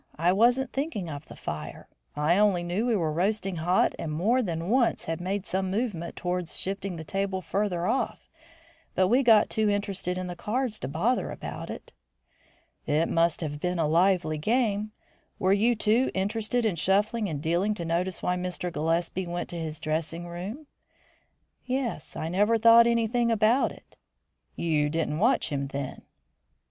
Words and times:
I 0.17 0.33
wasn't 0.33 0.73
thinking 0.73 1.11
of 1.11 1.27
the 1.27 1.35
fire. 1.35 1.87
I 2.15 2.35
only 2.39 2.63
knew 2.63 2.87
we 2.87 2.95
were 2.95 3.13
roasting 3.13 3.57
hot 3.57 3.93
and 3.99 4.11
more 4.11 4.41
than 4.41 4.67
once 4.67 5.07
made 5.19 5.45
some 5.45 5.69
movement 5.69 6.15
towards 6.15 6.57
shifting 6.57 6.95
the 6.95 7.03
table 7.03 7.39
further 7.39 7.85
off, 7.85 8.27
but 8.95 9.09
we 9.09 9.21
got 9.21 9.51
too 9.51 9.69
interested 9.69 10.17
in 10.17 10.25
the 10.25 10.35
cards 10.35 10.79
to 10.79 10.87
bother 10.87 11.29
about 11.29 11.69
it." 11.69 11.93
"It 12.87 13.09
must 13.09 13.41
have 13.41 13.59
been 13.59 13.77
a 13.77 13.87
lively 13.87 14.39
game. 14.39 14.91
Were 15.37 15.53
you 15.53 15.75
too 15.75 16.09
interested 16.15 16.65
in 16.65 16.77
shuffling 16.77 17.29
and 17.29 17.39
dealing 17.39 17.75
to 17.75 17.85
notice 17.85 18.23
why 18.23 18.37
Mr. 18.37 18.73
Gillespie 18.73 19.27
went 19.27 19.49
to 19.49 19.55
his 19.59 19.79
dressing 19.79 20.25
room?" 20.27 20.65
"Yes, 21.63 22.15
I 22.15 22.27
never 22.27 22.57
thought 22.57 22.87
anything 22.87 23.29
about 23.29 23.71
it." 23.71 23.97
"You 24.55 24.89
didn't 24.89 25.19
watch 25.19 25.49
him, 25.49 25.67
then?" 25.67 26.01